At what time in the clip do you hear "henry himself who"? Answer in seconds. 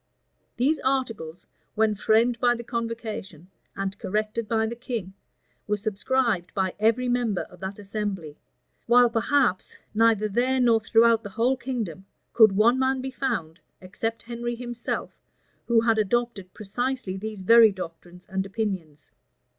14.23-15.81